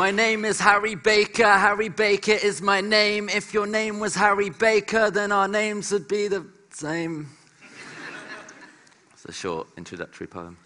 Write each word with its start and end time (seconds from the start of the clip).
My 0.00 0.10
name 0.10 0.46
is 0.46 0.58
Harry 0.58 0.94
Baker. 0.94 1.44
Harry 1.44 1.90
Baker 1.90 2.32
is 2.32 2.62
my 2.62 2.80
name. 2.80 3.28
If 3.28 3.52
your 3.52 3.66
name 3.66 4.00
was 4.00 4.14
Harry 4.14 4.48
Baker, 4.48 5.10
then 5.10 5.30
our 5.30 5.46
names 5.46 5.92
would 5.92 6.08
be 6.08 6.26
the 6.26 6.46
same. 6.70 7.28
it's 9.12 9.26
a 9.26 9.32
short 9.32 9.68
introductory 9.76 10.26
poem. 10.26 10.56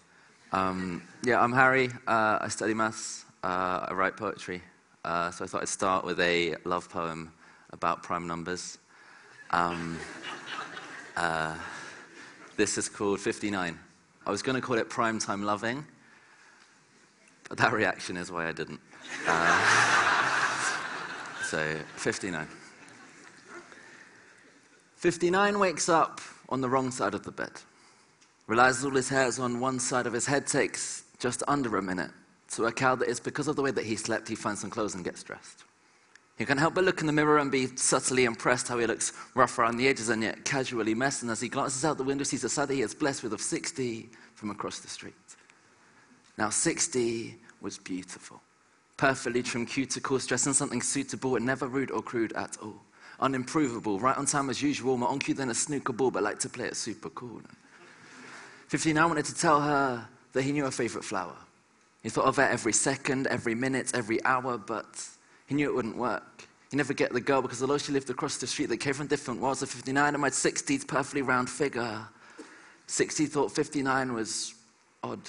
Um, 0.53 1.03
yeah, 1.21 1.41
I'm 1.41 1.51
Harry. 1.51 1.89
Uh, 2.07 2.37
I 2.39 2.47
study 2.47 2.73
maths. 2.73 3.25
Uh, 3.43 3.87
I 3.89 3.93
write 3.93 4.15
poetry. 4.15 4.61
Uh, 5.03 5.31
so 5.31 5.43
I 5.43 5.47
thought 5.49 5.63
I'd 5.63 5.67
start 5.67 6.05
with 6.05 6.21
a 6.21 6.55
love 6.63 6.89
poem 6.89 7.33
about 7.71 8.03
prime 8.03 8.27
numbers. 8.27 8.77
Um, 9.49 9.99
uh, 11.17 11.57
this 12.55 12.77
is 12.77 12.87
called 12.87 13.19
59. 13.19 13.77
I 14.25 14.31
was 14.31 14.41
going 14.41 14.55
to 14.55 14.65
call 14.65 14.77
it 14.77 14.89
Prime 14.89 15.19
Time 15.19 15.43
Loving, 15.43 15.83
but 17.49 17.57
that 17.57 17.73
reaction 17.73 18.15
is 18.15 18.31
why 18.31 18.47
I 18.47 18.53
didn't. 18.53 18.79
Uh, 19.27 19.85
so, 21.43 21.77
59. 21.95 22.47
59 24.95 25.59
wakes 25.59 25.89
up 25.89 26.21
on 26.49 26.61
the 26.61 26.69
wrong 26.69 26.91
side 26.91 27.13
of 27.13 27.23
the 27.23 27.31
bed, 27.31 27.51
realizes 28.47 28.83
all 28.85 28.91
his 28.91 29.09
hairs 29.09 29.39
on 29.39 29.59
one 29.59 29.79
side 29.79 30.07
of 30.07 30.13
his 30.13 30.25
head, 30.25 30.47
takes 30.47 31.03
just 31.19 31.43
under 31.47 31.77
a 31.77 31.81
minute 31.81 32.11
to 32.51 32.63
work 32.63 32.81
out 32.81 32.99
that 32.99 33.09
it's 33.09 33.19
because 33.19 33.47
of 33.47 33.55
the 33.55 33.61
way 33.61 33.71
that 33.71 33.85
he 33.85 33.95
slept 33.95 34.27
he 34.27 34.35
finds 34.35 34.61
some 34.61 34.69
clothes 34.69 34.95
and 34.95 35.03
gets 35.03 35.23
dressed. 35.23 35.63
He 36.37 36.45
can't 36.45 36.59
help 36.59 36.73
but 36.73 36.83
look 36.83 36.99
in 36.99 37.07
the 37.07 37.13
mirror 37.13 37.37
and 37.37 37.51
be 37.51 37.67
subtly 37.77 38.25
impressed 38.25 38.67
how 38.67 38.77
he 38.77 38.87
looks 38.87 39.13
rough 39.35 39.57
around 39.57 39.77
the 39.77 39.87
edges 39.87 40.09
and 40.09 40.21
yet 40.21 40.43
casually 40.43 40.93
messed. 40.93 41.21
And 41.21 41.31
as 41.31 41.39
he 41.39 41.47
glances 41.47 41.85
out 41.85 41.97
the 41.97 42.03
window, 42.03 42.25
sees 42.25 42.43
a 42.43 42.49
sight 42.49 42.67
that 42.67 42.73
he 42.73 42.81
is 42.81 42.93
blessed 42.93 43.23
with 43.23 43.31
of 43.31 43.41
60 43.41 44.09
from 44.33 44.49
across 44.49 44.79
the 44.79 44.89
street. 44.89 45.13
Now, 46.37 46.49
60 46.49 47.37
was 47.61 47.77
beautiful 47.77 48.41
perfectly 48.97 49.43
trimmed 49.43 49.69
cuticles, 49.69 50.27
dressed 50.27 50.47
in 50.47 50.53
something 50.53 50.81
suitable 50.81 51.35
and 51.35 51.45
never 51.45 51.67
rude 51.67 51.91
or 51.91 52.01
crude 52.01 52.33
at 52.33 52.57
all. 52.61 52.81
Unimprovable, 53.19 54.01
right 54.01 54.17
on 54.17 54.25
time 54.25 54.49
as 54.49 54.61
usual, 54.61 54.97
more 54.97 55.09
on 55.09 55.19
cue 55.19 55.33
than 55.33 55.49
a 55.49 55.55
snooker 55.55 55.93
ball, 55.93 56.11
but 56.11 56.23
like 56.23 56.39
to 56.39 56.49
play 56.49 56.65
it 56.65 56.75
super 56.75 57.09
cool. 57.11 57.41
59 58.67 59.07
wanted 59.07 59.25
to 59.25 59.35
tell 59.35 59.61
her 59.61 60.07
that 60.33 60.41
he 60.41 60.51
knew 60.51 60.63
her 60.63 60.71
favorite 60.71 61.03
flower. 61.03 61.35
He 62.03 62.09
thought 62.09 62.25
of 62.25 62.35
her 62.35 62.43
every 62.43 62.73
second, 62.73 63.27
every 63.27 63.55
minute, 63.55 63.91
every 63.95 64.23
hour, 64.25 64.57
but 64.57 65.07
he 65.47 65.55
knew 65.55 65.69
it 65.69 65.73
wouldn't 65.73 65.97
work. 65.97 66.47
He'd 66.69 66.77
never 66.77 66.93
get 66.93 67.13
the 67.13 67.21
girl 67.21 67.41
because 67.41 67.61
although 67.61 67.77
she 67.77 67.91
lived 67.91 68.09
across 68.09 68.37
the 68.37 68.47
street, 68.47 68.67
they 68.67 68.77
came 68.77 68.93
from 68.93 69.07
different 69.07 69.39
worlds. 69.39 69.61
Of 69.61 69.69
59 69.69 70.13
and 70.13 70.21
my 70.21 70.29
60s 70.29 70.87
perfectly 70.87 71.21
round 71.21 71.49
figure. 71.49 72.07
60 72.87 73.25
thought 73.27 73.51
59 73.51 74.13
was 74.13 74.53
odd. 75.03 75.21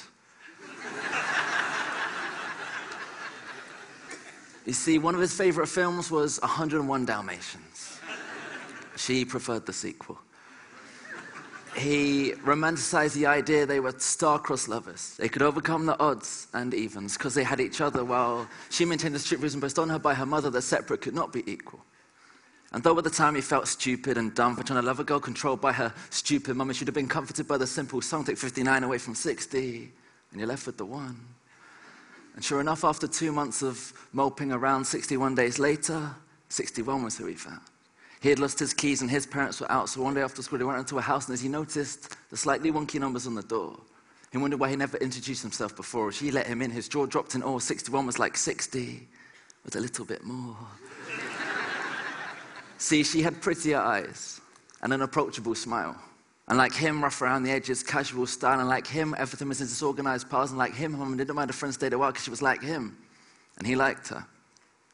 You 4.67 4.73
see, 4.73 4.99
one 4.99 5.15
of 5.15 5.21
his 5.21 5.33
favorite 5.33 5.69
films 5.69 6.11
was 6.11 6.41
101 6.41 7.05
Dalmatians. 7.05 8.01
She 8.97 9.25
preferred 9.25 9.65
the 9.65 9.73
sequel. 9.73 10.19
He 11.77 12.33
romanticized 12.43 13.15
the 13.15 13.27
idea 13.27 13.65
they 13.65 13.81
were 13.81 13.95
star-crossed 13.97 14.69
lovers. 14.69 15.15
They 15.19 15.29
could 15.29 15.43
overcome 15.43 15.87
the 15.87 15.99
odds 16.01 16.49
and 16.53 16.75
evens 16.75 17.17
because 17.17 17.35
they 17.35 17.45
had 17.45 17.61
each 17.61 17.81
other 17.81 18.05
while 18.05 18.49
she 18.71 18.85
maintained 18.85 19.15
the 19.15 19.19
strict 19.21 19.43
rules 19.43 19.55
imposed 19.55 19.79
on 19.79 19.89
her 19.91 19.99
by 19.99 20.15
her 20.15 20.27
mother 20.27 20.51
that 20.51 20.63
separate 20.63 21.03
could 21.03 21.15
not 21.15 21.33
be 21.33 21.49
equal. 21.51 21.81
And 22.73 22.83
though 22.83 22.99
at 22.99 23.05
the 23.05 23.11
time 23.11 23.37
he 23.37 23.43
felt 23.43 23.69
stupid 23.69 24.19
and 24.19 24.35
dumb 24.35 24.57
for 24.57 24.65
trying 24.65 24.81
to 24.81 24.87
love 24.87 24.99
a 24.99 25.05
girl 25.05 25.21
controlled 25.21 25.61
by 25.61 25.73
her 25.73 25.93
stupid 26.11 26.57
mum, 26.57 26.69
he 26.69 26.75
should 26.75 26.89
have 26.89 26.95
been 26.95 27.09
comforted 27.09 27.47
by 27.47 27.59
the 27.59 27.67
simple 27.67 28.01
song, 28.01 28.25
take 28.25 28.39
59 28.39 28.83
away 28.83 28.99
from 28.99 29.15
60, 29.15 29.93
and 30.31 30.41
you're 30.41 30.49
left 30.49 30.67
with 30.67 30.79
the 30.79 30.85
one. 30.85 31.36
And 32.37 32.45
sure 32.45 32.61
enough, 32.61 32.85
after 32.85 33.09
two 33.09 33.33
months 33.33 33.63
of 33.63 33.93
moping 34.13 34.53
around, 34.53 34.85
61 34.85 35.35
days 35.35 35.59
later, 35.59 36.15
61 36.51 37.03
was 37.03 37.17
who 37.17 37.27
he 37.27 37.35
found. 37.35 37.63
He 38.21 38.29
had 38.29 38.39
lost 38.39 38.59
his 38.59 38.75
keys 38.75 39.01
and 39.01 39.11
his 39.11 39.27
parents 39.27 39.61
were 39.61 39.71
out, 39.73 39.89
so 39.89 40.03
one 40.03 40.15
day 40.15 40.23
after 40.23 40.43
school 40.43 40.59
he 40.59 40.65
went 40.65 40.79
into 40.79 40.99
a 40.99 41.03
house 41.03 41.27
and 41.27 41.35
as 41.35 41.41
he 41.41 41.49
noticed 41.49 42.17
the 42.31 42.37
slightly 42.37 42.71
wonky 42.71 43.01
numbers 43.01 43.27
on 43.27 43.35
the 43.35 43.43
door, 43.43 43.79
he 44.33 44.39
wondered 44.39 44.61
why 44.61 44.69
he 44.69 44.77
never 44.77 44.99
introduced 44.99 45.43
himself 45.43 45.75
before. 45.75 46.13
She 46.13 46.31
let 46.31 46.47
him 46.47 46.61
in, 46.61 46.71
his 46.71 46.89
jaw 46.89 47.07
dropped 47.07 47.35
in 47.35 47.43
awe. 47.43 47.59
61 47.59 48.05
was 48.05 48.19
like 48.19 48.37
60, 48.37 49.09
with 49.65 49.77
a 49.77 49.81
little 49.81 50.05
bit 50.05 50.25
more. 50.25 50.57
See, 52.79 53.03
she 53.03 53.23
had 53.23 53.41
prettier 53.41 53.79
eyes 53.79 54.41
and 54.83 54.93
an 54.93 55.01
approachable 55.01 55.55
smile. 55.55 55.97
And 56.49 56.59
like 56.59 56.73
him, 56.73 57.03
rough 57.03 57.21
around 57.23 57.43
the 57.43 57.51
edges, 57.51 57.83
casual 57.83 58.27
style. 58.27 58.61
And 58.61 58.69
like 58.69 58.87
him, 58.87 59.15
everything 59.19 59.49
was 59.49 59.61
in 59.61 59.67
disorganized 59.67 60.31
piles. 60.31 60.51
And 60.51 60.59
like 60.59 60.75
him, 60.75 60.93
her 60.93 60.99
mom 60.99 61.17
didn't 61.17 61.35
mind 61.35 61.51
a 61.51 61.53
friend 61.53 61.75
stayed 61.75 61.93
a 61.93 61.99
while 61.99 62.13
because 62.13 62.25
she 62.25 62.31
was 62.31 62.43
like 62.43 62.63
him. 62.63 62.97
And 63.59 63.67
he 63.67 63.75
liked 63.75 64.09
her. 64.09 64.25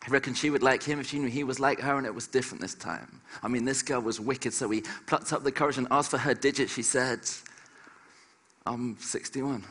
He 0.05 0.11
reckoned 0.11 0.37
she 0.37 0.51
would 0.51 0.63
like 0.63 0.83
him 0.83 0.99
if 0.99 1.09
she 1.09 1.19
knew 1.19 1.29
he 1.29 1.45
was 1.45 1.61
like 1.61 1.79
her, 1.81 1.97
and 1.97 2.07
it 2.07 2.15
was 2.15 2.27
different 2.27 2.61
this 2.61 2.75
time. 2.75 3.21
I 3.43 3.49
mean, 3.49 3.65
this 3.65 3.83
girl 3.83 4.01
was 4.01 4.19
wicked, 4.19 4.53
so 4.53 4.69
he 4.69 4.83
plucked 5.07 5.33
up 5.33 5.45
the 5.45 5.53
courage 5.53 5.79
and 5.79 5.87
asked 5.91 6.11
for 6.11 6.19
her 6.19 6.35
digit. 6.35 6.71
She 6.71 6.83
said, 6.83 7.21
I'm 8.67 8.97
61. 8.99 9.65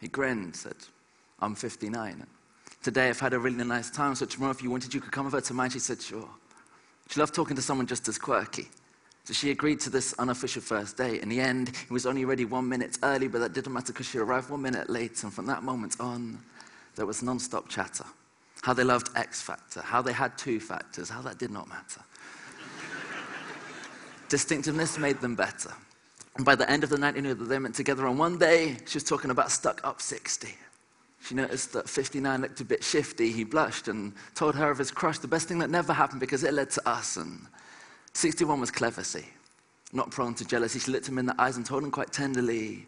He 0.00 0.08
grinned, 0.08 0.56
said, 0.56 0.76
I'm 1.40 1.54
59. 1.54 2.26
Today 2.82 3.08
I've 3.08 3.20
had 3.20 3.34
a 3.34 3.38
really 3.38 3.62
nice 3.64 3.90
time, 3.90 4.14
so 4.14 4.24
tomorrow 4.24 4.52
if 4.52 4.62
you 4.62 4.70
wanted, 4.70 4.94
you 4.94 5.00
could 5.00 5.12
come 5.12 5.26
over 5.26 5.40
to 5.40 5.54
mine. 5.54 5.70
She 5.70 5.78
said, 5.78 6.00
sure. 6.00 6.28
She 7.10 7.20
loved 7.20 7.34
talking 7.34 7.56
to 7.56 7.62
someone 7.62 7.86
just 7.86 8.08
as 8.08 8.16
quirky. 8.16 8.68
So 9.26 9.34
she 9.34 9.50
agreed 9.50 9.80
to 9.80 9.90
this 9.90 10.14
unofficial 10.20 10.62
first 10.62 10.96
date. 10.96 11.20
In 11.20 11.28
the 11.28 11.40
end, 11.40 11.72
he 11.76 11.92
was 11.92 12.06
only 12.06 12.24
ready 12.24 12.44
one 12.44 12.68
minute 12.68 12.96
early, 13.02 13.26
but 13.26 13.40
that 13.40 13.54
didn't 13.54 13.72
matter 13.72 13.92
because 13.92 14.06
she 14.06 14.18
arrived 14.18 14.50
one 14.50 14.62
minute 14.62 14.88
late. 14.88 15.20
And 15.24 15.34
from 15.34 15.46
that 15.46 15.64
moment 15.64 15.96
on, 15.98 16.38
there 16.94 17.06
was 17.06 17.24
non 17.24 17.40
stop 17.40 17.68
chatter. 17.68 18.04
How 18.62 18.72
they 18.72 18.84
loved 18.84 19.10
X 19.16 19.42
Factor, 19.42 19.82
how 19.82 20.00
they 20.00 20.12
had 20.12 20.38
two 20.38 20.60
factors, 20.60 21.10
how 21.10 21.22
that 21.22 21.38
did 21.38 21.50
not 21.50 21.68
matter. 21.68 22.02
Distinctiveness 24.28 24.96
made 24.96 25.20
them 25.20 25.34
better. 25.34 25.72
And 26.36 26.46
by 26.46 26.54
the 26.54 26.70
end 26.70 26.84
of 26.84 26.90
the 26.90 26.98
night, 26.98 27.16
he 27.16 27.20
knew 27.20 27.34
that 27.34 27.46
they 27.46 27.58
went 27.58 27.74
together. 27.74 28.06
On 28.06 28.16
one 28.16 28.38
day, 28.38 28.76
she 28.86 28.94
was 28.94 29.04
talking 29.04 29.32
about 29.32 29.50
stuck 29.50 29.80
up 29.82 30.00
60. 30.00 30.54
She 31.20 31.34
noticed 31.34 31.72
that 31.72 31.88
59 31.88 32.42
looked 32.42 32.60
a 32.60 32.64
bit 32.64 32.84
shifty. 32.84 33.32
He 33.32 33.42
blushed 33.42 33.88
and 33.88 34.12
told 34.36 34.54
her 34.54 34.70
of 34.70 34.78
his 34.78 34.92
crush, 34.92 35.18
the 35.18 35.26
best 35.26 35.48
thing 35.48 35.58
that 35.58 35.70
never 35.70 35.92
happened 35.92 36.20
because 36.20 36.44
it 36.44 36.54
led 36.54 36.70
to 36.70 36.88
us. 36.88 37.16
And 37.16 37.40
61 38.16 38.60
was 38.60 38.70
clever, 38.70 39.04
see, 39.04 39.26
not 39.92 40.10
prone 40.10 40.32
to 40.32 40.44
jealousy. 40.46 40.78
She 40.78 40.90
looked 40.90 41.06
him 41.06 41.18
in 41.18 41.26
the 41.26 41.34
eyes 41.38 41.58
and 41.58 41.66
told 41.66 41.84
him 41.84 41.90
quite 41.90 42.14
tenderly, 42.14 42.86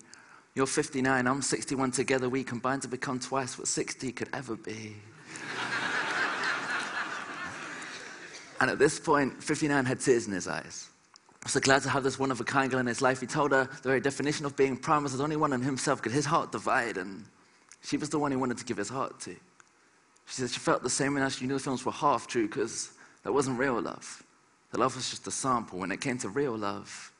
You're 0.55 0.67
59, 0.67 1.27
I'm 1.27 1.43
61, 1.43 1.91
together 1.91 2.31
we 2.31 2.43
combine 2.43 2.81
to 2.81 2.89
become 2.89 3.21
twice 3.21 3.59
what 3.59 3.69
60 3.69 4.11
could 4.13 4.31
ever 4.33 4.57
be. 4.57 4.97
and 8.61 8.71
at 8.71 8.79
this 8.79 8.99
point, 8.99 9.45
59 9.45 9.85
had 9.85 10.01
tears 10.01 10.27
in 10.27 10.33
his 10.33 10.49
eyes. 10.49 10.89
So 11.47 11.61
glad 11.61 11.83
to 11.83 11.91
have 11.91 12.05
this 12.05 12.19
one 12.19 12.31
of 12.31 12.41
a 12.41 12.45
kind 12.45 12.71
girl 12.71 12.81
in 12.81 12.87
his 12.87 13.03
life. 13.03 13.21
He 13.21 13.27
told 13.27 13.53
her 13.53 13.65
the 13.65 13.89
very 13.89 14.01
definition 14.01 14.47
of 14.47 14.57
being 14.57 14.79
prime 14.79 15.03
was 15.03 15.15
the 15.15 15.23
only 15.23 15.37
one 15.37 15.53
in 15.53 15.61
himself 15.61 16.01
could 16.01 16.13
his 16.13 16.25
heart 16.25 16.53
divide, 16.53 16.97
and 16.97 17.27
she 17.83 17.99
was 17.99 18.09
the 18.09 18.19
one 18.19 18.31
he 18.31 18.39
wanted 18.39 18.57
to 18.57 18.65
give 18.65 18.79
his 18.79 18.89
heart 18.89 19.21
to. 19.21 19.33
She 20.25 20.41
said 20.41 20.49
she 20.49 20.59
felt 20.59 20.83
the 20.83 20.89
same 20.89 21.19
as 21.19 21.37
she 21.37 21.47
knew 21.47 21.53
the 21.53 21.61
films 21.61 21.85
were 21.85 21.93
half 21.93 22.27
true 22.27 22.49
because 22.49 22.93
that 23.25 23.33
wasn't 23.33 23.59
real 23.59 23.79
love. 23.79 24.25
The 24.71 24.79
love 24.79 24.97
was 24.97 25.09
just 25.09 25.27
a 25.27 25.31
sample. 25.31 25.79
When 25.79 25.91
it 25.91 26.01
came 26.01 26.19
to 26.19 26.29
real 26.29 26.57
love, 26.57 27.13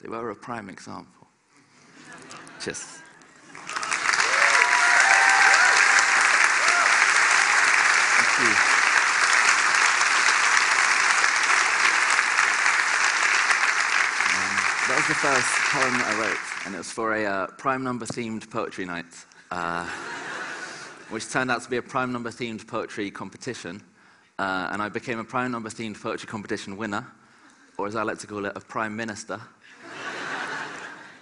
they 0.00 0.08
were 0.08 0.30
a 0.30 0.36
prime 0.36 0.68
example. 0.68 1.28
Cheers. 2.60 3.02
Um, 8.38 8.44
that 14.86 14.94
was 14.96 15.06
the 15.06 15.14
first 15.14 15.48
poem 15.70 15.92
that 15.98 16.06
I 16.08 16.20
wrote, 16.20 16.66
and 16.66 16.74
it 16.74 16.78
was 16.78 16.90
for 16.90 17.14
a 17.14 17.24
uh, 17.24 17.46
prime 17.58 17.84
number 17.84 18.06
themed 18.06 18.50
poetry 18.50 18.84
night, 18.84 19.06
uh, 19.52 19.84
which 21.10 21.30
turned 21.30 21.52
out 21.52 21.62
to 21.62 21.70
be 21.70 21.76
a 21.76 21.82
prime 21.82 22.10
number 22.12 22.30
themed 22.30 22.66
poetry 22.66 23.10
competition. 23.12 23.82
Uh, 24.38 24.68
and 24.70 24.80
I 24.80 24.88
became 24.88 25.18
a 25.18 25.24
prime 25.24 25.50
number 25.50 25.68
themed 25.68 26.00
poetry 26.00 26.28
competition 26.28 26.76
winner, 26.76 27.06
or 27.76 27.86
as 27.86 27.96
I 27.96 28.02
like 28.02 28.18
to 28.18 28.26
call 28.26 28.44
it, 28.46 28.52
a 28.54 28.60
prime 28.60 28.94
minister. 28.94 29.40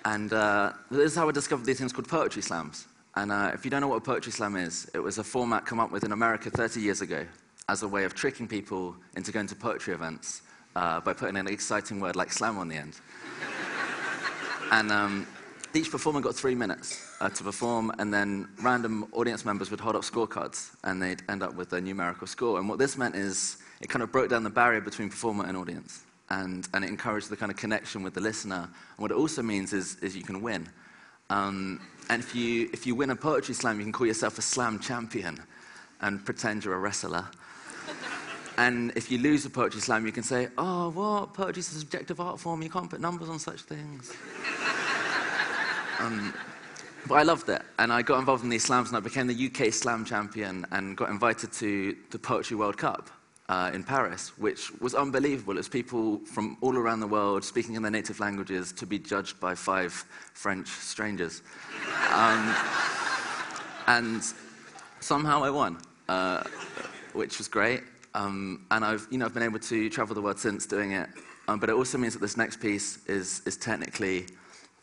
and 0.05 0.33
uh, 0.33 0.73
this 0.91 1.13
is 1.13 1.17
how 1.17 1.29
I 1.29 1.33
discovered 1.33 1.65
these 1.65 1.79
things 1.79 1.93
called 1.93 2.09
poetry 2.09 2.43
slams. 2.43 2.87
And 3.15 3.33
uh, 3.33 3.51
if 3.55 3.65
you 3.65 3.71
don't 3.71 3.81
know 3.81 3.89
what 3.89 3.97
a 3.97 4.01
poetry 4.03 4.33
slam 4.33 4.57
is, 4.57 4.91
it 4.95 4.99
was 4.99 5.17
a 5.17 5.25
format 5.25 5.65
come 5.65 5.81
up 5.81 5.91
with 5.91 6.05
in 6.05 6.13
America 6.13 6.51
30 6.51 6.81
years 6.81 7.01
ago 7.01 7.27
as 7.69 7.83
a 7.83 7.89
way 7.89 8.05
of 8.05 8.15
tricking 8.15 8.47
people 8.47 8.95
into 9.17 9.33
going 9.33 9.47
to 9.47 9.57
poetry 9.57 9.95
events 9.95 10.43
uh, 10.77 11.01
by 11.01 11.15
putting 11.15 11.37
an 11.37 11.49
exciting 11.49 11.99
word 11.99 12.15
like 12.15 12.31
slam 12.31 12.59
on 12.59 12.69
the 12.69 12.77
end. 12.77 13.01
and 14.73 14.93
um, 14.93 15.27
each 15.77 15.91
performer 15.91 16.21
got 16.21 16.35
three 16.35 16.55
minutes 16.55 17.07
uh, 17.21 17.29
to 17.29 17.45
perform, 17.45 17.93
and 17.99 18.13
then 18.13 18.49
random 18.63 19.07
audience 19.13 19.45
members 19.45 19.71
would 19.71 19.81
hold 19.81 19.95
up 19.95 20.03
scorecards, 20.03 20.75
and 20.85 21.03
they'd 21.03 21.23
end 21.29 21.43
up 21.43 21.55
with 21.55 21.73
a 21.75 21.81
numerical 21.81 22.27
score. 22.27 22.59
And 22.59 22.69
what 22.69 22.79
this 22.79 22.97
meant 22.97 23.15
is 23.15 23.59
it 23.81 23.89
kind 23.89 24.03
of 24.03 24.11
broke 24.11 24.31
down 24.31 24.43
the 24.43 24.51
barrier 24.51 24.81
between 24.81 25.11
performer 25.11 25.45
and 25.45 25.57
audience, 25.57 26.01
and, 26.31 26.67
and 26.73 26.85
it 26.85 26.89
encouraged 26.89 27.29
the 27.29 27.37
kind 27.37 27.53
of 27.53 27.59
connection 27.59 28.03
with 28.03 28.15
the 28.15 28.21
listener. 28.21 28.69
And 28.97 28.99
what 28.99 29.11
it 29.11 29.17
also 29.17 29.43
means 29.43 29.73
is, 29.73 29.97
is 29.97 30.17
you 30.17 30.23
can 30.23 30.41
win. 30.41 30.69
Um, 31.29 31.81
and 32.09 32.23
if 32.23 32.35
you, 32.35 32.71
if 32.73 32.87
you 32.87 32.95
win 32.95 33.11
a 33.11 33.17
poetry 33.17 33.55
slam, 33.55 33.79
you 33.79 33.85
can 33.85 33.93
call 33.93 34.07
yourself 34.07 34.39
a 34.39 34.43
slam 34.43 34.79
champion. 34.79 35.41
and 36.01 36.25
pretend 36.25 36.65
you're 36.65 36.75
a 36.75 36.79
wrestler. 36.79 37.27
and 38.59 38.93
if 38.97 39.11
you 39.11 39.19
lose 39.19 39.45
a 39.47 39.51
poetry 39.51 39.81
slam, 39.81 40.07
you 40.07 40.13
can 40.13 40.23
say, 40.23 40.49
oh, 40.59 40.91
what? 40.91 41.35
Poetry's 41.35 41.73
a 41.75 41.79
subjective 41.79 42.21
art 42.21 42.39
form. 42.41 42.63
You 42.63 42.71
can't 42.71 42.91
put 42.91 43.01
numbers 43.01 43.29
on 43.29 43.39
such 43.39 43.63
things. 43.63 44.15
um, 46.01 46.35
but 47.09 47.15
I 47.15 47.23
loved 47.23 47.49
it. 47.49 47.63
And 47.79 47.93
I 47.93 48.03
got 48.03 48.19
involved 48.19 48.43
in 48.43 48.51
these 48.51 48.65
slams 48.65 48.89
and 48.89 48.97
I 48.97 49.01
became 49.01 49.27
the 49.27 49.47
UK 49.47 49.73
slam 49.73 50.05
champion 50.05 50.67
and 50.73 50.97
got 50.97 51.09
invited 51.09 51.53
to 51.55 51.97
the 52.11 52.19
Poetry 52.19 52.57
World 52.57 52.77
Cup 52.77 53.11
uh, 53.49 53.71
in 53.73 53.85
Paris, 53.85 54.37
which 54.39 54.73
was 54.81 54.95
unbelievable. 54.95 55.57
It's 55.59 55.69
people 55.69 56.19
from 56.27 56.57
all 56.61 56.77
around 56.77 57.01
the 57.01 57.07
world 57.07 57.45
speaking 57.45 57.75
in 57.75 57.83
their 57.83 57.91
native 57.93 58.19
languages 58.19 58.73
to 58.73 58.87
be 58.87 58.99
judged 58.99 59.39
by 59.39 59.55
five 59.55 59.93
French 59.93 60.69
strangers. 60.69 61.43
Um, 62.13 62.55
and 63.87 64.23
somehow 65.01 65.45
I 65.45 65.51
won, 65.51 65.79
uh, 66.09 66.43
which 67.13 67.39
was 67.39 67.47
great. 67.47 67.83
Um, 68.15 68.67
and 68.71 68.85
I've, 68.85 69.07
you 69.11 69.19
know, 69.19 69.27
I've 69.27 69.35
been 69.35 69.43
able 69.43 69.61
to 69.61 69.91
travel 69.91 70.15
the 70.15 70.23
world 70.23 70.41
since 70.41 70.67
doing 70.67 70.93
it. 70.93 71.09
Um, 71.49 71.61
but 71.61 71.69
it 71.69 71.77
also 71.77 71.99
means 71.99 72.15
that 72.15 72.21
this 72.21 72.37
next 72.37 72.61
piece 72.61 73.05
is, 73.07 73.43
is 73.47 73.57
technically 73.57 74.27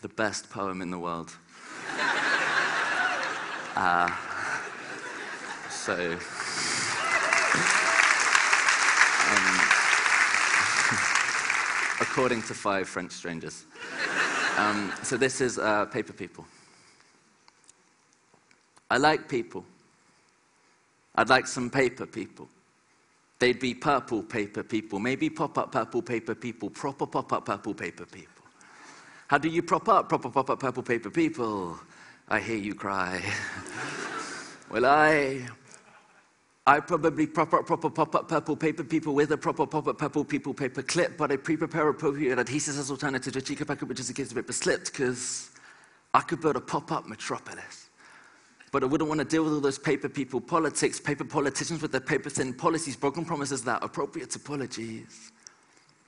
the 0.03 0.09
best 0.09 0.49
poem 0.49 0.81
in 0.81 0.91
the 0.91 0.99
world. 0.99 1.31
Uh, 3.75 4.07
so, 5.67 5.93
um, 5.93 6.19
according 12.01 12.43
to 12.43 12.53
five 12.53 12.87
French 12.87 13.11
strangers. 13.11 13.65
Um, 14.59 14.93
so 15.01 15.17
this 15.17 15.41
is 15.41 15.57
uh, 15.57 15.85
Paper 15.85 16.13
People. 16.13 16.45
I 18.91 18.97
like 18.97 19.27
people. 19.27 19.65
I'd 21.15 21.29
like 21.29 21.47
some 21.47 21.71
paper 21.71 22.05
people. 22.05 22.47
They'd 23.39 23.59
be 23.59 23.73
purple 23.73 24.21
paper 24.21 24.61
people, 24.61 24.99
maybe 24.99 25.31
pop 25.31 25.57
up 25.57 25.71
purple 25.71 26.03
paper 26.03 26.35
people, 26.35 26.69
proper 26.69 27.07
pop 27.07 27.33
up 27.33 27.45
purple 27.45 27.73
paper 27.73 28.05
people. 28.05 28.32
How 29.27 29.37
do 29.37 29.47
you 29.47 29.63
prop 29.63 29.87
up 29.87 30.09
proper 30.09 30.29
pop 30.29 30.49
up 30.49 30.59
purple 30.59 30.83
paper 30.83 31.09
people? 31.09 31.79
I 32.27 32.39
hear 32.39 32.57
you 32.57 32.75
cry. 32.75 33.23
well, 34.69 34.85
I, 34.85 35.47
I 36.67 36.79
probably 36.81 37.27
prop 37.27 37.53
up 37.53 37.65
proper 37.65 37.89
pop 37.89 38.15
up 38.15 38.27
purple 38.27 38.55
paper 38.55 38.83
people 38.83 39.13
with 39.13 39.31
a 39.31 39.37
proper 39.37 39.65
pop 39.65 39.87
up 39.87 39.97
purple 39.97 40.25
people 40.25 40.53
paper 40.53 40.81
clip, 40.81 41.17
but 41.17 41.31
I 41.31 41.37
pre 41.37 41.55
prepare 41.55 41.87
appropriate 41.87 42.37
adhesives 42.37 42.79
as 42.79 42.91
alternative 42.91 43.33
to 43.33 43.41
Chica 43.41 43.65
Packer, 43.65 43.85
which 43.85 43.99
is 43.99 44.09
in 44.09 44.15
case 44.15 44.29
the 44.29 44.35
paper 44.35 44.53
slipped, 44.53 44.91
because 44.91 45.51
I 46.13 46.19
could 46.19 46.41
build 46.41 46.57
a 46.57 46.61
pop 46.61 46.91
up 46.91 47.07
metropolis. 47.07 47.89
But 48.73 48.83
I 48.83 48.87
wouldn't 48.87 49.07
want 49.07 49.19
to 49.19 49.25
deal 49.25 49.43
with 49.43 49.53
all 49.53 49.61
those 49.61 49.79
paper 49.79 50.09
people 50.09 50.41
politics, 50.41 50.99
paper 50.99 51.23
politicians 51.23 51.81
with 51.81 51.91
their 51.91 52.01
paper 52.01 52.29
thin 52.29 52.53
policies, 52.53 52.97
broken 52.97 53.23
promises 53.23 53.63
that 53.63 53.83
appropriate 53.83 54.35
apologies. 54.35 55.31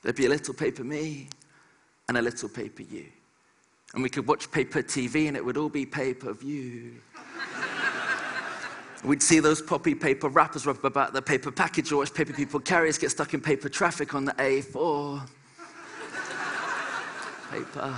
There'd 0.01 0.15
be 0.15 0.25
a 0.25 0.29
little 0.29 0.53
paper 0.53 0.83
me 0.83 1.29
and 2.07 2.17
a 2.17 2.21
little 2.21 2.49
paper 2.49 2.83
you. 2.83 3.05
And 3.93 4.03
we 4.03 4.09
could 4.09 4.27
watch 4.27 4.51
paper 4.51 4.81
TV 4.81 5.27
and 5.27 5.37
it 5.37 5.43
would 5.43 5.57
all 5.57 5.69
be 5.69 5.85
pay 5.85 6.13
per 6.13 6.33
view. 6.33 6.95
We'd 9.03 9.21
see 9.21 9.39
those 9.39 9.61
poppy 9.61 9.93
paper 9.93 10.29
wrappers 10.29 10.65
rub 10.65 10.83
about 10.83 11.13
the 11.13 11.21
paper 11.21 11.51
package 11.51 11.91
or 11.91 11.97
watch 11.97 12.13
paper 12.13 12.33
people 12.33 12.59
carriers 12.59 12.97
get 12.97 13.11
stuck 13.11 13.33
in 13.33 13.41
paper 13.41 13.69
traffic 13.69 14.15
on 14.15 14.25
the 14.25 14.33
A4. 14.33 15.21
paper. 17.51 17.97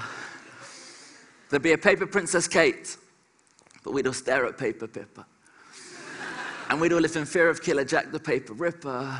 There'd 1.49 1.63
be 1.63 1.71
a 1.71 1.77
paper 1.77 2.05
Princess 2.05 2.47
Kate, 2.47 2.97
but 3.83 3.93
we'd 3.93 4.05
all 4.05 4.13
stare 4.13 4.45
at 4.45 4.57
paper 4.57 4.85
Pippa. 4.87 5.25
And 6.69 6.81
we'd 6.81 6.91
all 6.91 6.99
live 6.99 7.15
in 7.15 7.25
fear 7.25 7.49
of 7.49 7.61
Killer 7.61 7.85
Jack 7.85 8.11
the 8.11 8.19
Paper 8.19 8.53
Ripper. 8.53 9.17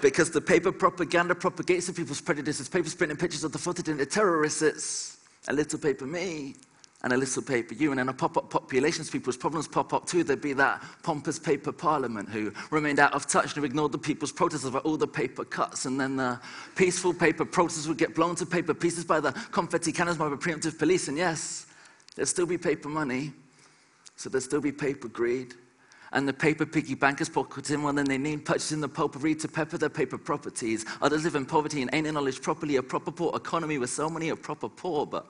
Because 0.00 0.30
the 0.30 0.40
paper 0.40 0.70
propaganda 0.70 1.34
propagates 1.34 1.86
the 1.86 1.92
people's 1.92 2.20
prejudices. 2.20 2.68
Paper 2.68 2.88
printing 2.96 3.16
pictures 3.16 3.44
of 3.44 3.52
the 3.52 3.58
photogenic 3.58 4.10
terrorists. 4.10 4.62
It's 4.62 5.18
a 5.48 5.52
little 5.52 5.78
paper 5.78 6.06
me, 6.06 6.54
and 7.02 7.12
a 7.12 7.16
little 7.16 7.42
paper 7.42 7.74
you. 7.74 7.90
And 7.90 7.98
then 7.98 8.08
a 8.08 8.12
pop 8.12 8.36
up 8.36 8.50
populations, 8.50 9.10
people's 9.10 9.36
problems 9.36 9.68
pop 9.68 9.92
up 9.92 10.06
too. 10.06 10.24
There'd 10.24 10.40
be 10.40 10.52
that 10.54 10.82
pompous 11.02 11.38
paper 11.38 11.72
parliament 11.72 12.28
who 12.28 12.52
remained 12.70 12.98
out 12.98 13.12
of 13.12 13.26
touch 13.26 13.46
and 13.46 13.54
who 13.54 13.64
ignored 13.64 13.92
the 13.92 13.98
people's 13.98 14.32
protests 14.32 14.64
about 14.64 14.84
all 14.84 14.96
the 14.96 15.06
paper 15.06 15.44
cuts. 15.44 15.84
And 15.84 15.98
then 16.00 16.16
the 16.16 16.40
peaceful 16.76 17.14
paper 17.14 17.44
protests 17.44 17.86
would 17.86 17.98
get 17.98 18.14
blown 18.14 18.34
to 18.36 18.46
paper 18.46 18.74
pieces 18.74 19.04
by 19.04 19.20
the 19.20 19.32
confetti 19.52 19.92
cannons 19.92 20.16
by 20.16 20.28
the 20.28 20.36
preemptive 20.36 20.78
police. 20.78 21.08
And 21.08 21.16
yes, 21.16 21.66
there'd 22.14 22.28
still 22.28 22.46
be 22.46 22.58
paper 22.58 22.88
money, 22.88 23.32
so 24.16 24.28
there'd 24.28 24.42
still 24.42 24.60
be 24.60 24.72
paper 24.72 25.08
greed. 25.08 25.54
And 26.12 26.26
the 26.26 26.32
paper 26.32 26.64
piggy 26.64 26.94
bankers 26.94 27.28
pocket 27.28 27.70
in 27.70 27.80
more 27.80 27.92
than 27.92 28.06
they 28.06 28.16
need, 28.16 28.44
purchasing 28.44 28.80
the 28.80 28.88
potpourri 28.88 29.34
to 29.36 29.48
pepper 29.48 29.76
their 29.76 29.90
paper 29.90 30.16
properties. 30.16 30.86
Others 31.02 31.24
live 31.24 31.34
in 31.34 31.44
poverty 31.44 31.82
and 31.82 31.90
ain't 31.92 32.06
acknowledged 32.06 32.42
properly 32.42 32.76
a 32.76 32.82
proper 32.82 33.10
poor 33.10 33.36
economy 33.36 33.76
with 33.78 33.90
so 33.90 34.08
many 34.08 34.30
a 34.30 34.36
proper 34.36 34.68
poor, 34.68 35.04
but 35.04 35.26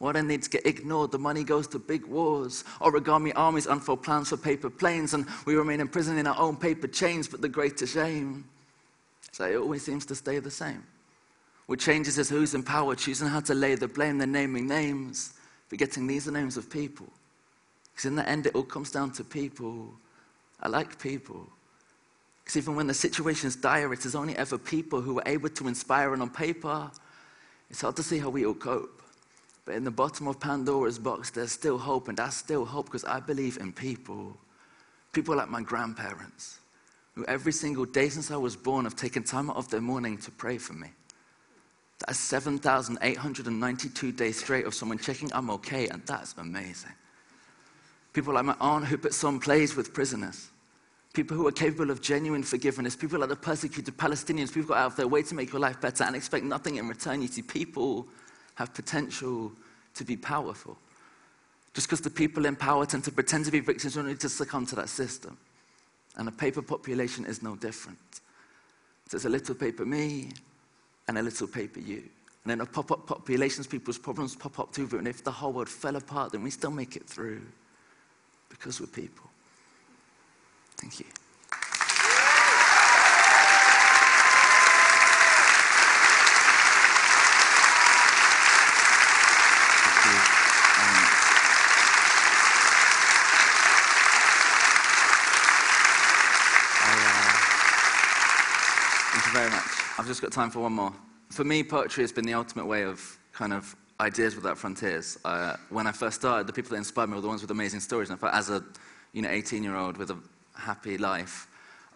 what 0.00 0.16
I 0.16 0.22
needs 0.22 0.48
get 0.48 0.64
ignored. 0.64 1.12
The 1.12 1.18
money 1.18 1.44
goes 1.44 1.68
to 1.68 1.78
big 1.78 2.06
wars. 2.06 2.64
Origami 2.80 3.32
armies 3.36 3.66
unfold 3.66 4.02
plans 4.02 4.30
for 4.30 4.38
paper 4.38 4.70
planes, 4.70 5.12
and 5.12 5.26
we 5.44 5.54
remain 5.54 5.78
imprisoned 5.78 6.18
in 6.18 6.26
our 6.26 6.38
own 6.38 6.56
paper 6.56 6.88
chains. 6.88 7.28
But 7.28 7.42
the 7.42 7.50
greater 7.50 7.86
shame 7.86 8.46
is 9.30 9.36
that 9.36 9.52
it 9.52 9.56
always 9.58 9.84
seems 9.84 10.06
to 10.06 10.14
stay 10.14 10.38
the 10.38 10.50
same. 10.50 10.82
What 11.66 11.80
changes 11.80 12.18
is 12.18 12.30
who's 12.30 12.54
in 12.54 12.62
power, 12.62 12.96
choosing 12.96 13.28
how 13.28 13.40
to 13.40 13.54
lay 13.54 13.74
the 13.74 13.88
blame, 13.88 14.16
then 14.16 14.32
naming 14.32 14.66
names, 14.66 15.34
forgetting 15.68 16.06
these 16.06 16.26
are 16.26 16.32
names 16.32 16.56
of 16.56 16.70
people. 16.70 17.06
Because 18.00 18.08
in 18.08 18.16
the 18.16 18.26
end, 18.26 18.46
it 18.46 18.54
all 18.54 18.62
comes 18.62 18.90
down 18.90 19.10
to 19.10 19.22
people. 19.22 19.92
I 20.62 20.68
like 20.68 20.98
people. 20.98 21.46
Because 22.42 22.56
even 22.56 22.74
when 22.74 22.86
the 22.86 22.94
situation 22.94 23.48
is 23.48 23.56
dire, 23.56 23.92
it 23.92 24.06
is 24.06 24.14
only 24.14 24.34
ever 24.38 24.56
people 24.56 25.02
who 25.02 25.18
are 25.18 25.22
able 25.26 25.50
to 25.50 25.68
inspire, 25.68 26.14
and 26.14 26.22
on 26.22 26.30
paper, 26.30 26.90
it's 27.68 27.82
hard 27.82 27.96
to 27.96 28.02
see 28.02 28.16
how 28.16 28.30
we 28.30 28.46
all 28.46 28.54
cope. 28.54 29.02
But 29.66 29.74
in 29.74 29.84
the 29.84 29.90
bottom 29.90 30.28
of 30.28 30.40
Pandora's 30.40 30.98
box, 30.98 31.28
there's 31.28 31.52
still 31.52 31.76
hope, 31.76 32.08
and 32.08 32.16
that's 32.16 32.38
still 32.38 32.64
hope 32.64 32.86
because 32.86 33.04
I 33.04 33.20
believe 33.20 33.58
in 33.58 33.70
people. 33.70 34.34
People 35.12 35.36
like 35.36 35.50
my 35.50 35.60
grandparents, 35.60 36.60
who 37.14 37.26
every 37.26 37.52
single 37.52 37.84
day 37.84 38.08
since 38.08 38.30
I 38.30 38.36
was 38.38 38.56
born 38.56 38.86
have 38.86 38.96
taken 38.96 39.24
time 39.24 39.50
out 39.50 39.56
of 39.56 39.68
their 39.68 39.82
morning 39.82 40.16
to 40.22 40.30
pray 40.30 40.56
for 40.56 40.72
me. 40.72 40.88
That's 42.06 42.18
7,892 42.18 44.12
days 44.12 44.38
straight 44.38 44.64
of 44.64 44.72
someone 44.72 44.96
checking 44.96 45.30
I'm 45.34 45.50
okay, 45.50 45.86
and 45.88 46.00
that's 46.06 46.34
amazing. 46.38 46.92
People 48.12 48.34
like 48.34 48.44
my 48.44 48.56
aunt 48.60 48.86
who 48.86 48.98
puts 48.98 49.22
on 49.22 49.38
plays 49.38 49.76
with 49.76 49.94
prisoners. 49.94 50.48
People 51.12 51.36
who 51.36 51.46
are 51.46 51.52
capable 51.52 51.90
of 51.90 52.00
genuine 52.00 52.42
forgiveness. 52.42 52.96
People 52.96 53.20
like 53.20 53.28
the 53.28 53.36
persecuted 53.36 53.96
Palestinians. 53.96 54.52
People 54.52 54.74
out 54.74 54.86
of 54.86 54.96
their 54.96 55.08
way 55.08 55.22
to 55.22 55.34
make 55.34 55.52
your 55.52 55.60
life 55.60 55.80
better 55.80 56.04
and 56.04 56.16
expect 56.16 56.44
nothing 56.44 56.76
in 56.76 56.88
return. 56.88 57.22
You 57.22 57.28
see, 57.28 57.42
people 57.42 58.06
have 58.56 58.74
potential 58.74 59.52
to 59.94 60.04
be 60.04 60.16
powerful. 60.16 60.76
Just 61.74 61.86
because 61.86 62.00
the 62.00 62.10
people 62.10 62.46
in 62.46 62.56
power 62.56 62.84
tend 62.84 63.04
to 63.04 63.12
pretend 63.12 63.44
to 63.44 63.50
be 63.50 63.60
victims 63.60 63.96
only 63.96 64.16
to 64.16 64.28
succumb 64.28 64.66
to 64.66 64.76
that 64.76 64.88
system. 64.88 65.36
And 66.16 66.28
a 66.28 66.32
paper 66.32 66.62
population 66.62 67.24
is 67.26 67.42
no 67.42 67.54
different. 67.54 67.98
There's 69.10 69.24
a 69.24 69.28
little 69.28 69.54
paper 69.54 69.84
me 69.84 70.30
and 71.08 71.18
a 71.18 71.22
little 71.22 71.46
paper 71.46 71.80
you. 71.80 72.02
And 72.44 72.50
then 72.50 72.60
a 72.60 72.66
pop 72.66 72.90
up 72.90 73.06
populations, 73.06 73.66
people's 73.66 73.98
problems 73.98 74.34
pop 74.34 74.58
up 74.58 74.72
too. 74.72 74.88
And 74.92 75.06
if 75.06 75.22
the 75.22 75.30
whole 75.30 75.52
world 75.52 75.68
fell 75.68 75.96
apart, 75.96 76.32
then 76.32 76.42
we 76.42 76.50
still 76.50 76.70
make 76.70 76.96
it 76.96 77.06
through 77.06 77.42
because 78.50 78.80
we're 78.80 78.86
people. 78.86 79.30
Thank 80.76 81.00
you. 81.00 81.06
Um, 90.80 91.04
uh, 96.82 97.32
thank 99.12 99.26
you 99.26 99.32
very 99.32 99.50
much. 99.50 99.64
I've 99.98 100.06
just 100.06 100.20
got 100.20 100.32
time 100.32 100.50
for 100.50 100.60
one 100.60 100.72
more. 100.72 100.92
For 101.30 101.44
me, 101.44 101.62
poetry 101.62 102.02
has 102.02 102.12
been 102.12 102.26
the 102.26 102.34
ultimate 102.34 102.66
way 102.66 102.84
of 102.84 103.18
kind 103.32 103.52
of 103.52 103.74
ideas 104.00 104.34
without 104.34 104.58
frontiers. 104.58 105.18
Uh, 105.24 105.56
when 105.68 105.86
I 105.86 105.92
first 105.92 106.16
started, 106.16 106.46
the 106.46 106.52
people 106.52 106.70
that 106.70 106.76
inspired 106.76 107.08
me 107.08 107.14
were 107.14 107.20
the 107.20 107.28
ones 107.28 107.42
with 107.42 107.50
amazing 107.50 107.80
stories. 107.80 108.08
And 108.08 108.16
in 108.16 108.20
fact, 108.20 108.34
as 108.34 108.50
a 108.50 108.64
you 109.12 109.22
know 109.22 109.30
18 109.30 109.62
year 109.62 109.76
old 109.76 109.96
with 109.96 110.10
a 110.10 110.18
happy 110.54 110.98
life, 110.98 111.46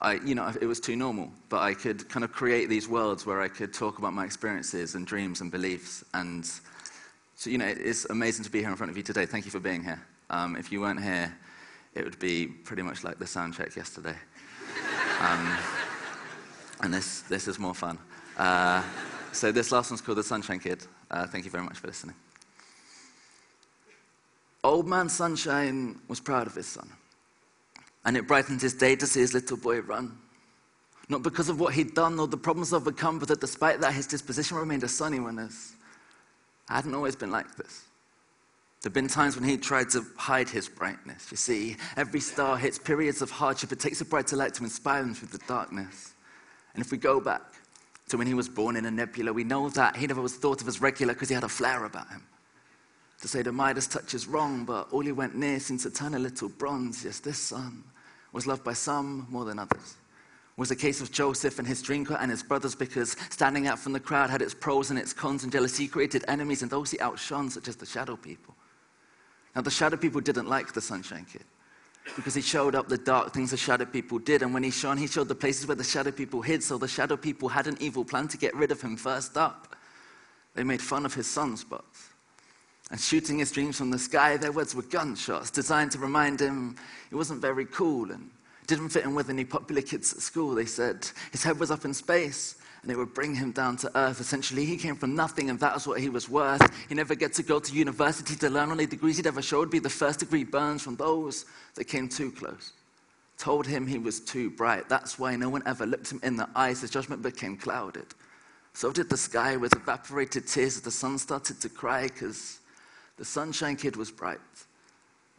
I, 0.01 0.15
you 0.25 0.35
know, 0.35 0.53
it 0.61 0.67
was 0.67 0.81
too 0.81 0.97
normal. 0.97 1.31
But 1.49 1.63
I 1.63 1.75
could 1.75 2.09
kind 2.09 2.25
of 2.25 2.33
create 2.33 2.69
these 2.69 2.89
worlds 2.89 3.25
where 3.25 3.41
I 3.41 3.49
could 3.49 3.73
talk 3.73 3.99
about 3.99 4.13
my 4.13 4.25
experiences 4.25 4.95
and 4.95 5.07
dreams 5.07 5.41
and 5.41 5.51
beliefs. 5.51 6.05
And 6.13 6.45
so, 7.37 7.51
you 7.51 7.59
know, 7.59 7.67
it's 7.67 8.05
amazing 8.07 8.45
to 8.45 8.51
be 8.51 8.61
here 8.61 8.71
in 8.71 8.77
front 8.77 8.91
of 8.91 8.97
you 8.97 9.03
today. 9.03 9.27
Thank 9.27 9.47
you 9.47 9.51
for 9.51 9.61
being 9.61 9.83
here. 9.83 10.01
Um, 10.31 10.57
if 10.57 10.71
you 10.71 10.81
weren't 10.81 11.03
here, 11.03 11.35
it 11.95 12.05
would 12.05 12.19
be 12.19 12.47
pretty 12.47 12.83
much 12.83 13.03
like 13.03 13.19
the 13.19 13.27
sound 13.27 13.55
check 13.55 13.77
yesterday. 13.77 14.17
Um, 15.21 15.57
and 16.83 16.93
this, 16.93 17.21
this 17.23 17.49
is 17.49 17.59
more 17.59 17.75
fun. 17.75 17.99
Uh, 18.37 18.83
so 19.33 19.53
this 19.53 19.73
last 19.73 19.91
one's 19.91 20.01
called 20.01 20.19
The 20.19 20.23
Sunshine 20.23 20.59
Kid. 20.59 20.87
Uh, 21.15 21.25
thank 21.29 21.45
you 21.45 21.51
very 21.51 21.63
much 21.63 21.79
for 21.79 21.87
listening. 21.87 22.17
Old 24.65 24.89
man 24.89 25.09
Sunshine 25.09 26.01
was 26.09 26.19
proud 26.19 26.49
of 26.49 26.57
his 26.57 26.67
son. 26.67 26.91
And 28.05 28.17
it 28.17 28.27
brightened 28.27 28.61
his 28.61 28.75
day 28.75 28.97
to 28.97 29.07
see 29.07 29.21
his 29.21 29.33
little 29.33 29.57
boy 29.57 29.81
run. 29.81 30.19
Not 31.09 31.23
because 31.23 31.49
of 31.49 31.61
what 31.61 31.73
he'd 31.73 31.95
done 31.95 32.19
or 32.19 32.27
the 32.27 32.37
problems 32.37 32.73
overcome, 32.73 33.21
but 33.21 33.29
that 33.29 33.41
despite 33.41 33.81
that, 33.81 33.93
his 33.93 34.09
disposition 34.09 34.57
remained 34.57 34.83
a 34.83 34.89
sunny 34.89 35.21
one 35.21 35.39
as 35.39 35.75
I 36.69 36.75
hadn't 36.77 36.95
always 36.95 37.15
been 37.15 37.31
like 37.31 37.55
this. 37.55 37.85
There 38.83 38.89
have 38.89 38.95
been 38.95 39.07
times 39.07 39.37
when 39.37 39.49
he 39.49 39.57
tried 39.57 39.91
to 39.91 40.05
hide 40.17 40.49
his 40.49 40.69
brightness. 40.69 41.31
You 41.31 41.37
see, 41.37 41.77
every 41.97 42.21
star 42.21 42.57
hits 42.57 42.77
periods 42.77 43.23
of 43.23 43.31
hardship. 43.31 43.71
It 43.71 43.79
takes 43.79 44.01
a 44.01 44.05
brighter 44.05 44.35
light 44.35 44.55
to 44.55 44.65
inspire 44.65 45.03
them 45.03 45.15
through 45.15 45.29
the 45.29 45.45
darkness. 45.47 46.15
And 46.75 46.85
if 46.85 46.91
we 46.91 46.99
go 46.99 47.21
back 47.21 47.43
to 48.09 48.19
when 48.19 48.27
he 48.27 48.35
was 48.35 48.49
born 48.49 48.77
in 48.77 48.85
a 48.85 48.91
nebula, 48.91 49.33
we 49.33 49.45
know 49.45 49.69
that 49.71 49.97
he 49.97 50.07
never 50.07 50.21
was 50.21 50.37
thought 50.37 50.61
of 50.61 50.69
as 50.69 50.81
regular 50.81 51.15
because 51.15 51.29
he 51.29 51.35
had 51.35 51.45
a 51.45 51.49
flare 51.49 51.85
about 51.85 52.09
him. 52.09 52.23
To 53.23 53.29
say 53.29 53.43
the 53.43 53.53
Midas 53.53 53.87
touch 53.87 54.13
is 54.13 54.27
wrong, 54.27 54.65
but 54.65 54.89
all 54.93 55.01
he 55.01 55.13
went 55.13 55.35
near 55.35 55.59
since 55.59 55.87
a 55.87 55.91
tiny 55.91 56.19
little 56.19 56.51
bronze. 56.51 57.05
Yes, 57.05 57.21
this 57.21 57.39
son 57.39 57.83
was 58.33 58.47
loved 58.47 58.65
by 58.65 58.75
some 58.75 59.27
more 59.31 59.45
than 59.45 59.59
others. 59.59 59.97
Was 60.57 60.71
a 60.71 60.77
case 60.77 61.01
of 61.01 61.11
Joseph 61.11 61.59
and 61.59 61.67
his 61.67 61.83
drinker 61.83 62.15
and 62.15 62.31
his 62.31 62.43
brothers 62.43 62.75
because 62.75 63.17
standing 63.31 63.67
out 63.67 63.79
from 63.79 63.93
the 63.93 64.01
crowd 64.01 64.31
had 64.31 64.43
its 64.43 64.55
pros 64.55 64.91
and 64.91 64.99
its 64.99 65.13
cons, 65.13 65.43
and 65.43 65.51
jealousy 65.51 65.89
created 65.89 66.25
enemies 66.29 66.63
and 66.63 66.71
those 66.71 66.91
he 66.91 67.01
outshone, 67.01 67.51
such 67.51 67.67
as 67.67 67.77
the 67.77 67.87
shadow 67.87 68.17
people. 68.17 68.55
Now, 69.57 69.63
the 69.63 69.71
shadow 69.71 69.97
people 69.97 70.21
didn't 70.21 70.49
like 70.49 70.73
the 70.73 70.81
sunshine 70.81 71.27
kid 71.31 71.45
because 72.17 72.35
he 72.35 72.43
showed 72.43 72.75
up 72.75 72.89
the 72.89 72.99
dark 72.99 73.33
things 73.33 73.51
the 73.51 73.57
shadow 73.57 73.85
people 73.85 74.19
did. 74.19 74.43
And 74.43 74.53
when 74.53 74.63
he 74.63 74.71
shone, 74.71 74.97
he 74.97 75.07
showed 75.07 75.29
the 75.29 75.35
places 75.35 75.67
where 75.67 75.75
the 75.75 75.85
shadow 75.85 76.11
people 76.11 76.43
hid. 76.43 76.63
So 76.63 76.79
the 76.79 76.89
shadow 76.89 77.17
people 77.17 77.49
had 77.49 77.67
an 77.67 77.77
evil 77.81 78.05
plan 78.05 78.29
to 78.29 78.39
get 78.39 78.55
rid 78.55 78.71
of 78.71 78.81
him 78.81 78.97
first 78.97 79.37
up. 79.37 79.75
They 80.55 80.65
made 80.65 80.83
fun 80.83 81.05
of 81.05 81.15
his 81.15 81.27
sunspots. 81.27 82.11
And 82.91 83.01
shooting 83.01 83.39
his 83.39 83.51
dreams 83.51 83.79
from 83.79 83.91
the 83.91 83.99
sky, 83.99 84.37
their 84.37 84.53
words 84.53 84.75
were 84.75 84.83
gunshots 84.83 85.51
designed 85.51 85.91
to 85.93 85.99
remind 85.99 86.41
him 86.41 86.77
he 87.09 87.17
wasn't 87.17 87.41
very 87.41 87.65
cool 87.65 88.13
and 88.13 88.31
didn't 88.67 88.91
fit 88.91 89.05
in 89.05 89.15
with 89.15 89.31
any 89.31 89.45
popular 89.45 89.83
kids 89.83 90.13
at 90.13 90.21
school. 90.21 90.55
They 90.55 90.67
said 90.67 91.09
his 91.33 91.43
head 91.43 91.59
was 91.59 91.71
up 91.71 91.85
in 91.85 91.95
space 91.95 92.57
and 92.85 92.93
it 92.93 92.99
would 92.99 93.15
bring 93.15 93.35
him 93.35 93.51
down 93.51 93.79
to 93.79 93.91
earth. 93.99 94.21
Essentially, 94.21 94.67
he 94.67 94.77
came 94.77 94.95
from 94.95 95.15
nothing, 95.15 95.49
and 95.49 95.59
that 95.61 95.73
was 95.73 95.87
what 95.87 96.01
he 96.01 96.11
was 96.11 96.29
worth. 96.29 96.63
He 96.89 96.95
never 96.95 97.15
get 97.15 97.33
to 97.35 97.43
go 97.43 97.59
to 97.59 97.73
university 97.73 98.37
to 98.37 98.51
learn 98.51 98.71
only 98.71 98.85
degrees 98.87 99.17
he'd 99.17 99.27
ever 99.27 99.41
show 99.41 99.61
would 99.61 99.71
be 99.71 99.79
the 99.79 99.89
first 99.89 100.21
degree 100.21 100.45
burns 100.45 100.83
from 100.83 100.97
those 100.97 101.47
that 101.75 101.87
came 101.87 102.09
too 102.09 102.31
close. 102.31 102.73
Told 103.39 103.67
him 103.67 103.87
he 103.87 103.99
was 103.99 104.21
too 104.21 104.51
bright. 104.51 104.89
That's 104.89 105.19
why 105.19 105.35
no 105.35 105.49
one 105.49 105.63
ever 105.65 105.87
looked 105.87 106.13
him 106.13 106.21
in 106.23 106.37
the 106.37 106.49
eyes. 106.55 106.83
His 106.83 106.91
judgment 106.91 107.23
became 107.23 107.57
clouded. 107.57 108.07
So 108.75 108.93
did 108.93 109.09
the 109.09 109.17
sky 109.17 109.57
with 109.57 109.75
evaporated 109.75 110.47
tears 110.47 110.77
as 110.77 110.83
the 110.83 110.91
sun 110.91 111.17
started 111.19 111.61
to 111.63 111.69
cry 111.71 112.03
because 112.03 112.59
the 113.17 113.25
sunshine 113.25 113.77
kid 113.77 113.97
was 113.97 114.11
bright 114.11 114.39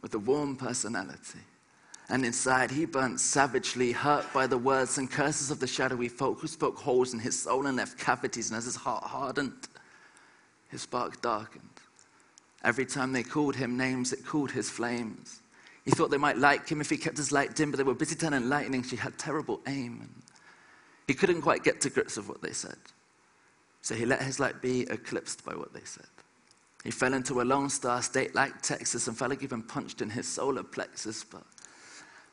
with 0.02 0.14
a 0.14 0.18
warm 0.18 0.56
personality 0.56 1.40
and 2.08 2.24
inside 2.24 2.70
he 2.70 2.84
burnt 2.84 3.20
savagely, 3.20 3.92
hurt 3.92 4.32
by 4.32 4.46
the 4.46 4.58
words 4.58 4.98
and 4.98 5.10
curses 5.10 5.50
of 5.50 5.58
the 5.58 5.66
shadowy 5.66 6.08
folk 6.08 6.40
who 6.40 6.46
spoke 6.46 6.78
holes 6.78 7.12
in 7.12 7.18
his 7.18 7.38
soul 7.38 7.66
and 7.66 7.76
left 7.76 7.98
cavities, 7.98 8.50
and 8.50 8.58
as 8.58 8.64
his 8.64 8.76
heart 8.76 9.04
hardened, 9.04 9.68
his 10.68 10.82
spark 10.82 11.20
darkened. 11.20 11.62
Every 12.62 12.86
time 12.86 13.12
they 13.12 13.22
called 13.22 13.56
him 13.56 13.76
names, 13.76 14.12
it 14.12 14.24
cooled 14.24 14.50
his 14.50 14.70
flames. 14.70 15.40
He 15.84 15.92
thought 15.92 16.10
they 16.10 16.16
might 16.16 16.38
like 16.38 16.68
him 16.68 16.80
if 16.80 16.90
he 16.90 16.96
kept 16.96 17.16
his 17.16 17.30
light 17.30 17.54
dim, 17.54 17.70
but 17.70 17.76
they 17.76 17.84
were 17.84 17.94
busy 17.94 18.16
turning 18.16 18.48
lightning. 18.48 18.82
She 18.82 18.96
had 18.96 19.16
terrible 19.18 19.60
aim. 19.68 20.00
And 20.00 20.22
he 21.06 21.14
couldn't 21.14 21.42
quite 21.42 21.62
get 21.62 21.80
to 21.82 21.90
grips 21.90 22.16
with 22.16 22.28
what 22.28 22.42
they 22.42 22.52
said. 22.52 22.78
So 23.82 23.94
he 23.94 24.04
let 24.04 24.20
his 24.20 24.40
light 24.40 24.60
be 24.60 24.82
eclipsed 24.90 25.44
by 25.44 25.54
what 25.54 25.72
they 25.72 25.84
said. 25.84 26.06
He 26.82 26.90
fell 26.90 27.14
into 27.14 27.40
a 27.40 27.44
lone 27.44 27.70
star 27.70 28.02
state 28.02 28.34
like 28.34 28.62
Texas 28.62 29.06
and 29.06 29.16
felt 29.16 29.30
like 29.30 29.44
even 29.44 29.62
punched 29.62 30.02
in 30.02 30.10
his 30.10 30.26
solar 30.26 30.64
plexus, 30.64 31.22
but 31.22 31.44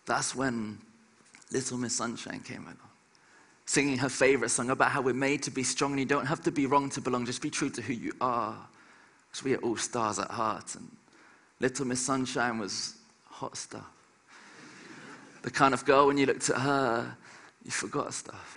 that's 0.06 0.36
when 0.36 0.80
Little 1.52 1.78
Miss 1.78 1.96
Sunshine 1.96 2.42
came 2.42 2.64
along, 2.64 2.78
singing 3.66 3.98
her 3.98 4.10
favorite 4.10 4.50
song 4.50 4.70
about 4.70 4.92
how 4.92 5.02
we're 5.02 5.14
made 5.14 5.44
to 5.44 5.52
be 5.52 5.64
strong 5.64 5.92
and 5.92 6.00
you 6.00 6.06
don't 6.06 6.26
have 6.26 6.44
to 6.44 6.52
be 6.52 6.66
wrong 6.66 6.90
to 6.92 7.02
belong, 7.02 7.26
just 7.26 7.42
be 7.42 7.50
true 7.50 7.70
to 7.70 7.82
who 7.82 7.94
you 7.94 8.14
are. 8.20 8.58
Because 9.30 9.44
we 9.44 9.54
are 9.56 9.60
all 9.60 9.78
stars 9.78 10.20
at 10.20 10.30
heart. 10.30 10.76
And 10.76 10.90
Little 11.60 11.86
Miss 11.86 12.02
Sunshine 12.02 12.60
was 12.60 12.96
hot 13.26 13.58
stuff. 13.58 13.90
The 15.42 15.52
kind 15.52 15.74
of 15.74 15.86
girl, 15.86 16.08
when 16.08 16.18
you 16.18 16.26
looked 16.26 16.50
at 16.50 16.58
her, 16.58 17.16
you 17.66 17.72
forgot 17.72 18.14
stuff. 18.14 18.56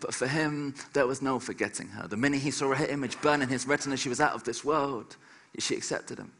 But 0.00 0.14
for 0.14 0.26
him, 0.26 0.74
there 0.92 1.06
was 1.06 1.22
no 1.22 1.38
forgetting 1.38 1.88
her. 1.88 2.06
The 2.06 2.16
minute 2.16 2.40
he 2.40 2.50
saw 2.50 2.72
her 2.72 2.86
image 2.86 3.20
burn 3.20 3.42
in 3.42 3.48
his 3.48 3.66
retina, 3.66 3.96
she 3.96 4.08
was 4.08 4.20
out 4.20 4.34
of 4.34 4.44
this 4.44 4.64
world. 4.64 5.16
She 5.58 5.74
accepted 5.74 6.18
him. 6.18 6.30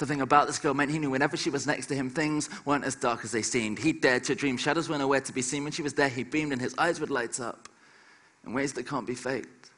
The 0.00 0.06
thing 0.06 0.22
about 0.22 0.46
this 0.46 0.58
girl 0.58 0.72
meant 0.72 0.90
he 0.90 0.98
knew 0.98 1.10
whenever 1.10 1.36
she 1.36 1.50
was 1.50 1.66
next 1.66 1.88
to 1.88 1.94
him, 1.94 2.08
things 2.08 2.48
weren't 2.64 2.84
as 2.84 2.94
dark 2.94 3.22
as 3.22 3.32
they 3.32 3.42
seemed. 3.42 3.78
He 3.78 3.92
dared 3.92 4.24
to 4.24 4.34
dream. 4.34 4.56
Shadows 4.56 4.88
weren't 4.88 5.02
nowhere 5.02 5.20
to 5.20 5.32
be 5.32 5.42
seen. 5.42 5.62
When 5.62 5.72
she 5.72 5.82
was 5.82 5.92
there, 5.92 6.08
he 6.08 6.22
beamed 6.22 6.52
and 6.52 6.60
his 6.60 6.74
eyes 6.78 7.00
would 7.00 7.10
light 7.10 7.38
up 7.38 7.68
in 8.46 8.54
ways 8.54 8.72
that 8.72 8.88
can't 8.88 9.06
be 9.06 9.14
faked. 9.14 9.68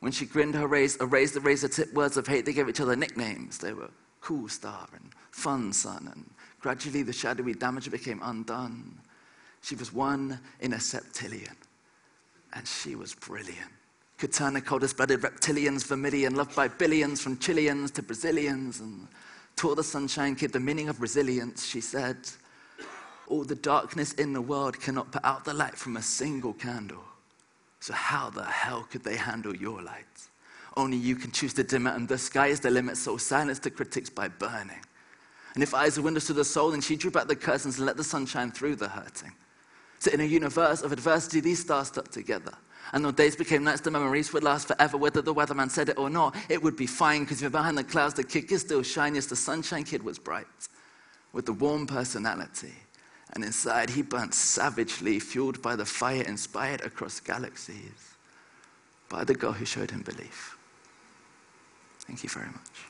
When 0.00 0.12
she 0.12 0.26
grinned 0.26 0.54
her 0.54 0.66
raised, 0.66 1.00
raised 1.00 1.32
the 1.32 1.40
razor 1.40 1.68
tip 1.68 1.94
words 1.94 2.18
of 2.18 2.26
hate, 2.26 2.44
they 2.44 2.52
gave 2.52 2.68
each 2.68 2.82
other 2.82 2.94
nicknames. 2.94 3.56
They 3.56 3.72
were 3.72 3.88
Cool 4.20 4.50
Star 4.50 4.86
and 4.92 5.12
Fun 5.30 5.72
Sun, 5.72 6.10
and 6.12 6.30
gradually 6.60 7.02
the 7.02 7.14
shadowy 7.14 7.54
damage 7.54 7.90
became 7.90 8.20
undone. 8.22 9.00
She 9.62 9.76
was 9.76 9.94
one 9.94 10.38
in 10.60 10.74
a 10.74 10.78
septillion, 10.78 11.56
and 12.52 12.68
she 12.68 12.96
was 12.96 13.14
brilliant. 13.14 13.72
Could 14.18 14.34
turn 14.34 14.52
the 14.52 14.60
coldest 14.60 14.98
blooded 14.98 15.22
reptilians 15.22 15.86
vermilion, 15.86 16.34
loved 16.34 16.54
by 16.54 16.68
billions 16.68 17.22
from 17.22 17.38
Chileans 17.38 17.90
to 17.92 18.02
Brazilians, 18.02 18.80
and 18.80 19.08
taught 19.58 19.74
the 19.74 19.82
Sunshine 19.82 20.36
Kid 20.36 20.52
the 20.52 20.60
meaning 20.60 20.88
of 20.88 21.00
resilience, 21.00 21.66
she 21.66 21.80
said, 21.80 22.16
All 23.26 23.42
the 23.42 23.56
darkness 23.56 24.12
in 24.12 24.32
the 24.32 24.40
world 24.40 24.80
cannot 24.80 25.10
put 25.10 25.24
out 25.24 25.44
the 25.44 25.52
light 25.52 25.76
from 25.76 25.96
a 25.96 26.02
single 26.02 26.52
candle. 26.52 27.02
So, 27.80 27.92
how 27.92 28.30
the 28.30 28.44
hell 28.44 28.86
could 28.88 29.02
they 29.02 29.16
handle 29.16 29.54
your 29.54 29.82
light? 29.82 30.06
Only 30.76 30.96
you 30.96 31.16
can 31.16 31.32
choose 31.32 31.54
to 31.54 31.64
dim 31.64 31.88
it, 31.88 31.96
and 31.96 32.06
the 32.06 32.18
sky 32.18 32.46
is 32.46 32.60
the 32.60 32.70
limit, 32.70 32.96
so 32.96 33.16
silence 33.16 33.58
the 33.58 33.70
critics 33.70 34.08
by 34.08 34.28
burning. 34.28 34.80
And 35.54 35.62
if 35.62 35.74
eyes 35.74 35.98
are 35.98 36.02
windows 36.02 36.26
to 36.26 36.32
the 36.32 36.44
soul, 36.44 36.70
then 36.70 36.80
she 36.80 36.94
drew 36.94 37.10
back 37.10 37.26
the 37.26 37.34
curtains 37.34 37.78
and 37.78 37.86
let 37.86 37.96
the 37.96 38.04
sunshine 38.04 38.52
through 38.52 38.76
the 38.76 38.88
hurting. 38.88 39.32
So, 39.98 40.12
in 40.12 40.20
a 40.20 40.24
universe 40.24 40.82
of 40.82 40.92
adversity, 40.92 41.40
these 41.40 41.58
stars 41.58 41.88
stuck 41.88 42.08
together. 42.12 42.52
And 42.92 43.04
the 43.04 43.12
days 43.12 43.36
became 43.36 43.64
nights, 43.64 43.82
the 43.82 43.90
memories 43.90 44.32
would 44.32 44.42
last 44.42 44.68
forever. 44.68 44.96
Whether 44.96 45.20
the 45.22 45.34
weatherman 45.34 45.70
said 45.70 45.90
it 45.90 45.98
or 45.98 46.08
not, 46.08 46.34
it 46.48 46.62
would 46.62 46.76
be 46.76 46.86
fine 46.86 47.24
because 47.24 47.40
you're 47.40 47.50
behind 47.50 47.76
the 47.76 47.84
clouds, 47.84 48.14
the 48.14 48.24
kick 48.24 48.50
is 48.50 48.62
still 48.62 48.82
shiny 48.82 49.18
as 49.18 49.26
the 49.26 49.36
sunshine 49.36 49.84
kid 49.84 50.02
was 50.02 50.18
bright 50.18 50.46
with 51.32 51.46
the 51.46 51.52
warm 51.52 51.86
personality. 51.86 52.72
And 53.34 53.44
inside, 53.44 53.90
he 53.90 54.02
burnt 54.02 54.32
savagely, 54.32 55.20
fueled 55.20 55.60
by 55.60 55.76
the 55.76 55.84
fire 55.84 56.22
inspired 56.22 56.80
across 56.80 57.20
galaxies 57.20 58.16
by 59.08 59.24
the 59.24 59.34
girl 59.34 59.52
who 59.52 59.64
showed 59.64 59.90
him 59.90 60.02
belief. 60.02 60.56
Thank 62.00 62.22
you 62.22 62.30
very 62.30 62.46
much. 62.46 62.87